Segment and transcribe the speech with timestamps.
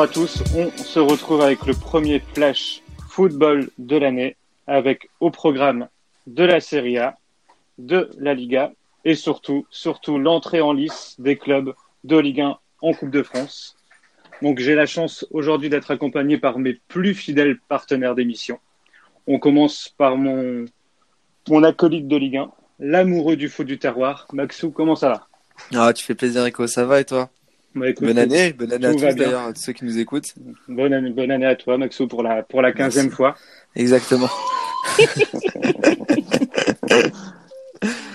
[0.00, 4.36] à tous, on se retrouve avec le premier flash football de l'année
[4.66, 5.88] avec au programme
[6.26, 7.18] de la Serie A,
[7.78, 8.72] de la Liga
[9.04, 13.76] et surtout, surtout l'entrée en lice des clubs de Ligue 1 en Coupe de France.
[14.40, 18.58] Donc j'ai la chance aujourd'hui d'être accompagné par mes plus fidèles partenaires d'émission.
[19.26, 20.64] On commence par mon,
[21.48, 22.50] mon acolyte de Ligue 1,
[22.80, 24.26] l'amoureux du foot du terroir.
[24.32, 25.28] Maxou, comment ça va?
[25.74, 26.66] Ah, tu fais plaisir, Rico.
[26.66, 27.30] Ça va et toi?
[27.74, 30.34] Bah, écoute, Bonne année, bonne année à tous d'ailleurs, à ceux qui nous écoutent.
[30.68, 33.16] Bonne année, bonne année à toi, Maxou, pour la, pour la quinzième Merci.
[33.16, 33.34] fois.
[33.74, 34.28] Exactement.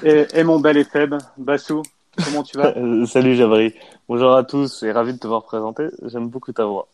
[0.04, 1.82] Et, et mon bel Epheb, Bassou,
[2.24, 2.78] comment tu vas?
[2.78, 3.74] Euh, salut Jabri.
[4.08, 5.88] Bonjour à tous et ravi de te voir présenter.
[6.06, 6.88] J'aime beaucoup ta voix.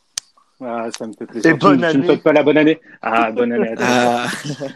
[0.61, 1.51] ah, Ça me fait plaisir.
[1.51, 1.99] Et Tu- bonne tu, année.
[1.99, 2.79] ne souhaites pas la bonne année?
[3.01, 3.85] Ah, bonne année à toi.
[3.87, 4.27] Ah,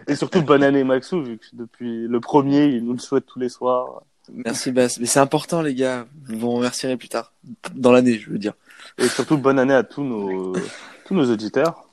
[0.07, 3.39] Et surtout bonne année Maxou, vu que depuis le premier, il nous le souhaite tous
[3.39, 4.03] les soirs.
[4.33, 4.99] Merci Bass.
[4.99, 6.05] Mais c'est important les gars.
[6.27, 7.33] Vous vous remercierez plus tard.
[7.73, 8.53] Dans l'année, je veux dire.
[8.97, 10.53] Et surtout bonne année à tous nos,
[11.05, 11.87] tous nos auditeurs.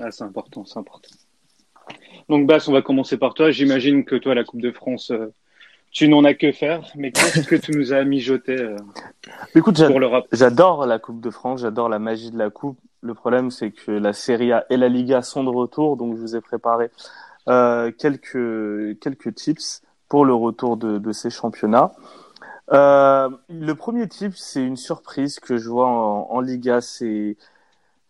[0.00, 1.10] Ah, c'est important, c'est important.
[2.28, 3.50] Donc, Bass, on va commencer par toi.
[3.50, 5.32] J'imagine que toi, la Coupe de France, euh,
[5.90, 6.82] tu n'en as que faire.
[6.94, 8.76] Mais qu'est-ce que tu nous as mijoté euh,
[9.54, 12.78] Écoute, pour l'Europe j'adore la Coupe de France, j'adore la magie de la Coupe.
[13.02, 16.20] Le problème, c'est que la Serie A et la Liga sont de retour, donc je
[16.20, 16.90] vous ai préparé
[17.48, 21.92] euh, quelques, quelques tips pour le retour de, ces championnats.
[22.72, 27.36] Euh, le premier tip, c'est une surprise que je vois en, en Liga, c'est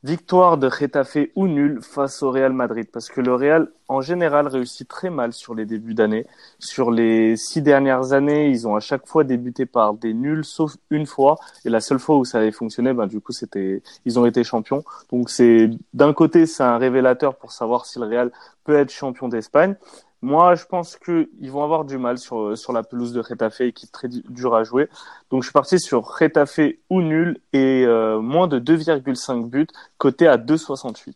[0.02, 4.48] victoire de Getafe ou nul face au Real Madrid, parce que le Real, en général,
[4.48, 6.26] réussit très mal sur les débuts d'année.
[6.58, 10.76] Sur les six dernières années, ils ont à chaque fois débuté par des nuls, sauf
[10.90, 14.18] une fois, et la seule fois où ça avait fonctionné, ben, du coup, c'était, ils
[14.18, 14.84] ont été champions.
[15.12, 18.32] Donc c'est, d'un côté, c'est un révélateur pour savoir si le Real
[18.64, 19.76] peut être champion d'Espagne.
[20.22, 23.90] Moi, je pense qu'ils vont avoir du mal sur, sur la pelouse de Retafe, équipe
[23.90, 24.88] très du- dure à jouer.
[25.30, 26.60] Donc, je suis parti sur Retafe
[26.90, 29.66] ou nul et euh, moins de 2,5 buts,
[29.96, 31.14] coté à 2,68.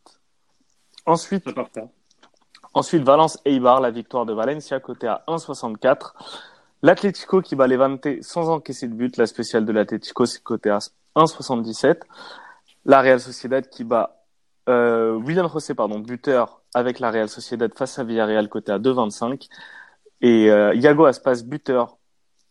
[1.06, 1.44] Ensuite.
[2.72, 6.14] Ensuite, Valence Eibar, la victoire de Valencia, côté à 1,64.
[6.82, 9.16] L'Atlético qui bat Levante sans encaisser de but.
[9.16, 10.78] La spéciale de l'Atlético, c'est côté à
[11.14, 12.00] 1,77.
[12.86, 14.24] La Real Sociedad qui bat
[14.68, 19.48] euh, William José, pardon, buteur avec la Real Sociedad face à Villarreal, côté à 2,25.
[20.20, 21.96] Et euh, Iago Aspas, buteur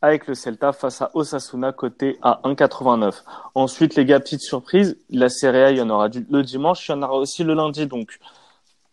[0.02, 3.24] avec le Celta face à Osasuna, côté à 1,89.
[3.56, 6.88] Ensuite, les gars, petite surprise, la Serie A, il y en aura du- le dimanche,
[6.90, 8.20] il y en aura aussi le lundi, donc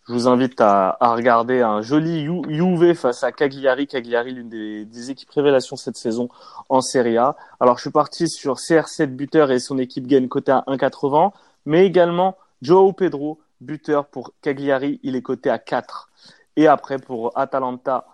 [0.09, 3.87] je vous invite à, à regarder un joli Ju- Juve face à Cagliari.
[3.87, 6.29] Cagliari, l'une des, des équipes révélations cette saison
[6.69, 7.37] en Serie A.
[7.61, 11.33] Alors, je suis parti sur CR7 buteur et son équipe gagne côté à 1,80,
[11.67, 16.11] mais également Joao Pedro, buteur pour Cagliari, il est coté à 4.
[16.57, 18.07] Et après, pour Atalanta,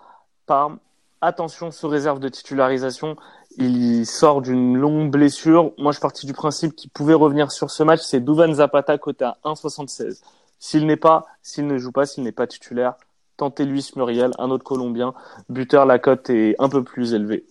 [0.46, 0.78] Parme,
[1.20, 3.16] attention, sous réserve de titularisation,
[3.56, 5.72] il sort d'une longue blessure.
[5.78, 8.00] Moi, je suis parti du principe qu'il pouvait revenir sur ce match.
[8.02, 10.20] C'est Duvan Zapata, coté à 1,76.
[10.58, 12.94] S'il n'est pas, s'il ne joue pas, s'il n'est pas titulaire,
[13.36, 15.14] tentez Luis Muriel, un autre Colombien.
[15.48, 17.44] Buteur, la cote est un peu plus élevée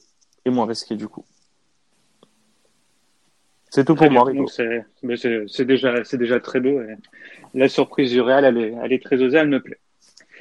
[0.46, 1.26] et moins risquée du coup.
[3.76, 6.80] C'est tout pour moi, c'est déjà, très beau.
[6.80, 6.96] et
[7.54, 9.80] la surprise du Real, elle est, elle est très osée, elle me plaît.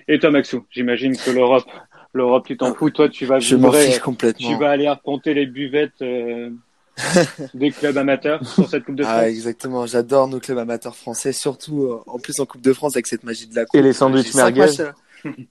[0.07, 1.69] Et toi, Maxou, j'imagine que l'Europe,
[2.13, 2.91] l'Europe, tu t'en fous.
[2.91, 4.49] Toi, tu vas Je vibrer, fiche complètement.
[4.49, 6.51] tu vas aller arpenter les buvettes euh,
[7.55, 9.17] des clubs amateurs sur cette Coupe de France.
[9.19, 9.85] Ah, exactement.
[9.85, 13.25] J'adore nos clubs amateurs français, surtout euh, en plus en Coupe de France avec cette
[13.25, 13.81] magie de la Coupe.
[13.81, 14.61] Et les sandwichs merguez.
[14.61, 14.93] matchs, euh,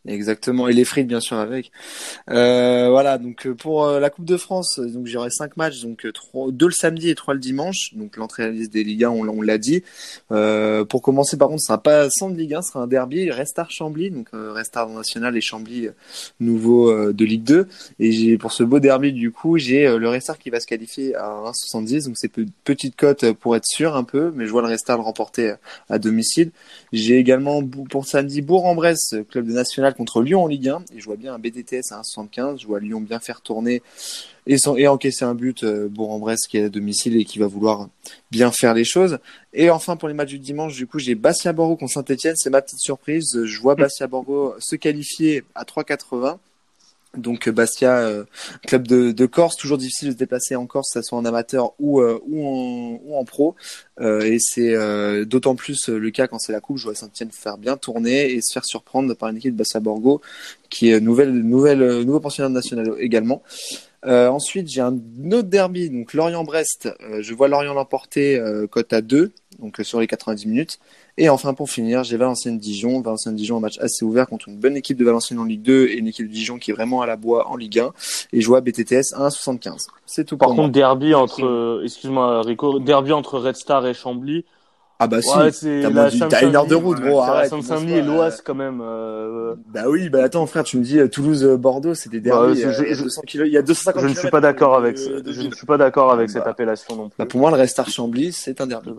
[0.08, 1.72] Exactement, et les frites bien sûr avec.
[2.30, 5.82] Euh, voilà, donc euh, pour euh, la Coupe de France, euh, donc j'aurai cinq matchs,
[5.82, 6.08] donc
[6.50, 7.94] deux le samedi et trois le dimanche.
[7.96, 9.84] Donc l'entrée à la liste des Ligue 1, on, on l'a dit.
[10.32, 12.88] Euh, pour commencer, par contre, ce sera pas sans de Ligue 1, ce sera un
[12.88, 15.90] derby Restart Chambly, donc euh, Restart National et Chambly
[16.40, 17.68] nouveau de Ligue 2.
[18.00, 21.16] Et j'ai pour ce beau derby du coup, j'ai le Restart qui va se qualifier
[21.16, 24.62] à 1,70, donc c'est pe- petite cote pour être sûr un peu, mais je vois
[24.62, 25.54] le Restart le remporter
[25.90, 26.52] à domicile.
[26.92, 30.84] J'ai également pour samedi Bourg-en-Bresse, club de national contre Lyon en Ligue 1.
[30.96, 32.60] Et je vois bien un BDTS à 1,75.
[32.62, 33.82] Je vois Lyon bien faire tourner
[34.46, 35.64] et, sans, et encaisser un but.
[35.64, 37.88] euh, Bourg-en-Bresse qui est à domicile et qui va vouloir
[38.32, 39.20] bien faire les choses.
[39.54, 42.36] Et enfin pour les matchs du dimanche, du coup j'ai Bastia Borgo contre Saint-Etienne.
[42.36, 43.44] C'est ma petite surprise.
[43.44, 46.38] Je vois Bastia Borgo se qualifier à 3,80.
[47.18, 48.24] Donc euh, Bastia, euh,
[48.66, 51.74] club de, Corse, toujours difficile de se déplacer en Corse, que ce soit en amateur
[51.80, 52.20] ou, euh,
[53.12, 53.56] en, pro.
[54.02, 54.76] Et c'est
[55.26, 56.78] d'autant plus le cas quand c'est la coupe.
[56.78, 59.80] Je vois Saint-Etienne faire bien tourner et se faire surprendre par une équipe de Bastia
[59.80, 60.22] Borgo
[60.70, 63.44] qui est nouvelle, nouveau pensionnaire national également.
[64.06, 64.98] Euh, ensuite, j'ai un
[65.32, 66.90] autre derby, donc Lorient-Brest.
[67.02, 70.80] Euh, je vois Lorient l'emporter, euh, cote à 2, donc euh, sur les 90 minutes.
[71.18, 73.02] Et enfin, pour finir, j'ai Valenciennes-Dijon.
[73.02, 75.98] Valenciennes-Dijon, un match assez ouvert contre une bonne équipe de Valenciennes en Ligue 2 et
[75.98, 77.94] une équipe de Dijon qui est vraiment à la bois en Ligue 1.
[78.34, 79.88] Et je vois BTTS 1,75.
[80.06, 80.74] C'est tout Par pour contre, moi.
[80.74, 84.44] derby entre, excuse-moi Rico, derby entre Red Star et Chambly.
[85.04, 87.20] Ah bah si, Ouais, t'as la moins d'une- t'as une heure de route, ouais, gros,
[87.22, 88.80] La arrête, Seine-Saint-Denis bon, et l'Oise quand même.
[88.82, 92.62] euh, Bah oui, bah attends frère, tu me dis euh, Toulouse-Bordeaux, c'est des Bah, je-
[92.62, 94.76] euh, y a je- 200 kilo- il y a 250 Je ne suis pas d'accord
[94.76, 96.34] avec, de- de je ne suis pas d'accord avec Bah.
[96.34, 97.16] cette appellation non plus.
[97.20, 98.92] Bah, pour moi, le Restart Chambly, c'est un derby.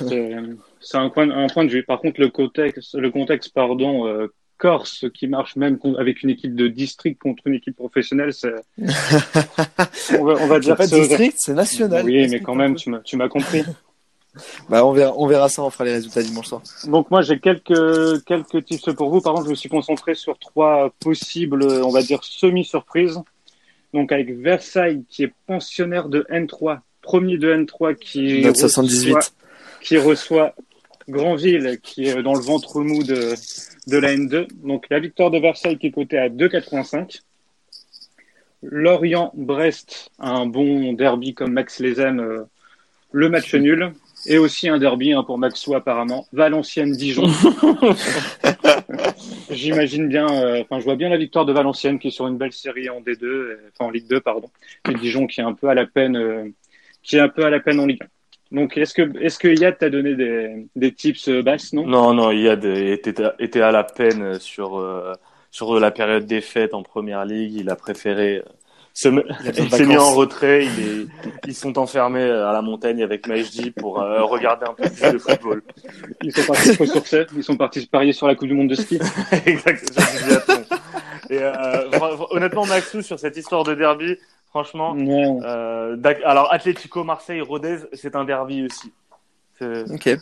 [0.00, 0.36] C'est
[0.80, 1.84] c'est un point, un point de vue.
[1.84, 4.26] Par contre, le contexte, le contexte, pardon, euh,
[4.58, 8.52] corse qui marche même avec une équipe de district contre une équipe professionnelle, c'est,
[10.18, 12.04] on va, on va C'est dire pas district, c'est national.
[12.04, 12.78] Oui, mais quand même, peu.
[12.80, 13.62] tu m'as, tu m'as compris.
[14.68, 16.62] Bah on verra, on verra ça, on fera les résultats dimanche soir.
[16.86, 19.20] Donc moi, j'ai quelques, quelques tips pour vous.
[19.20, 23.20] Par contre, je me suis concentré sur trois possibles, on va dire, semi-surprises.
[23.94, 29.14] Donc avec Versailles, qui est pensionnaire de N3, premier de N3 qui Note 78.
[29.14, 29.32] reçoit,
[29.80, 30.54] qui reçoit
[31.08, 33.34] Granville, qui est dans le ventre mou de,
[33.86, 34.46] de la N2.
[34.62, 37.22] Donc la victoire de Versailles qui est cotée à 2,85.
[38.62, 42.44] Lorient-Brest, un bon derby comme Max les aime, euh,
[43.12, 43.92] le match nul.
[44.26, 46.26] Et aussi un derby hein, pour Maxou apparemment.
[46.32, 47.24] Valenciennes-Dijon.
[49.50, 52.36] J'imagine bien, euh, enfin je vois bien la victoire de Valenciennes qui est sur une
[52.36, 54.50] belle série en D2, euh, enfin en Ligue 2 pardon.
[54.88, 56.48] Et Dijon qui est un peu à la peine, euh,
[57.02, 58.06] qui est un peu à la peine en Ligue 1.
[58.50, 61.86] Donc est-ce que est-ce que Yad t'a donné des, des tips euh, basses non?
[61.86, 65.12] Non, non, Yad était, était à la peine sur, euh,
[65.50, 67.54] sur la période des fêtes en première ligue.
[67.54, 68.42] Il a préféré
[69.06, 69.22] euh,
[69.58, 70.66] Il s'est mis en retrait.
[70.66, 71.06] Il est,
[71.46, 75.18] ils sont enfermés à la montagne avec Majdi pour euh, regarder un peu plus de
[75.18, 75.62] football.
[76.22, 78.68] Ils sont partis se ressourcer, ils sont partis se parier sur la Coupe du Monde
[78.68, 78.98] de ski.
[79.46, 80.06] Exactement.
[81.30, 81.90] Et euh,
[82.30, 84.16] honnêtement, Maxou, sur cette histoire de derby,
[84.48, 85.40] franchement, Non.
[85.44, 88.92] euh, alors Atlético Marseille Rodez, c'est un derby aussi.
[89.60, 90.08] Ok.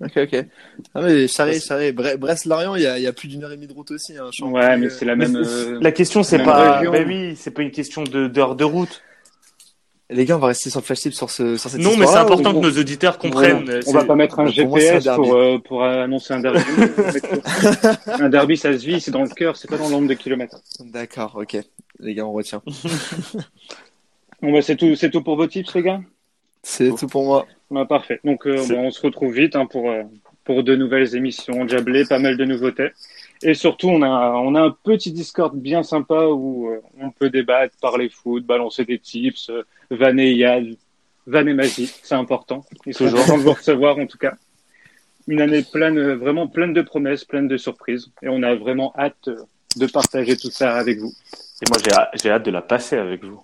[0.00, 0.46] Ok, ok.
[0.94, 1.92] Ah mais charré, charré.
[1.92, 3.90] Bre- Brest-Lorient, il y a, il y a plus d'une heure et demie de route
[3.90, 4.16] aussi.
[4.16, 5.36] Hein, Ouais, mais euh, c'est la Mais même.
[5.46, 6.92] euh, La question, c'est pas, région.
[6.92, 9.02] ben oui, c'est pas une question d'heure de route.
[10.10, 12.06] Les gars, on va rester sur le flash tip sur, ce, sur cette Non, mais
[12.06, 13.64] c'est important ou- que nos auditeurs comprennent.
[13.68, 16.34] On C'est- va pas mettre un Pour moi, c'est un GPS pour, euh, pour annoncer
[16.34, 16.60] un derby.
[18.06, 20.14] un derby, ça se vit, c'est dans le cœur, c'est pas dans le nombre de
[20.14, 20.60] kilomètres.
[20.80, 21.56] D'accord, ok.
[22.00, 22.60] Les gars, on retient.
[24.42, 26.00] Bon, bah, c'est tout, c'est tout pour vos tips, les gars?
[26.66, 27.46] C'est tout pour moi.
[27.70, 28.20] Bah, parfait.
[28.24, 30.02] Donc, euh, on se retrouve vite hein, pour, euh,
[30.44, 32.90] pour de nouvelles émissions, Jablé, pas mal de nouveautés.
[33.42, 37.28] Et surtout, on a, on a un petit Discord bien sympa où euh, on peut
[37.30, 40.76] débattre, parler foot, balancer des tips, euh, vanner Yad,
[41.26, 42.64] vanner Magie, c'est important.
[42.86, 43.20] Ils sont Toujours.
[43.20, 44.34] contents de vous recevoir, en tout cas.
[45.26, 48.10] Une année pleine, vraiment pleine de promesses, pleine de surprises.
[48.22, 49.28] Et on a vraiment hâte
[49.76, 51.12] de partager tout ça avec vous.
[51.62, 53.42] Et moi, j'ai hâte- j'ai hâte de la passer avec vous.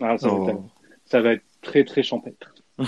[0.00, 0.48] Ah, ça, va Oh.
[0.48, 0.58] être,
[1.06, 2.53] ça va être très, très champêtre.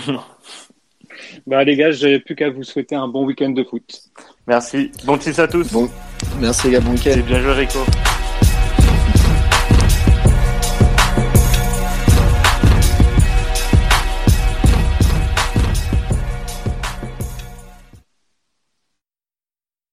[1.47, 4.01] bah, les gars, j'ai plus qu'à vous souhaiter un bon week-end de foot.
[4.47, 4.91] Merci.
[5.05, 5.71] Bon tips à tous.
[5.71, 5.89] Bon.
[6.39, 7.19] Merci les gars, bon week-end.
[7.25, 7.79] Bien joué, Rico.